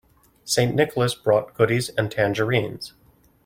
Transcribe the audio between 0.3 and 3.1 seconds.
St. Nicholas brought goodies and tangerines.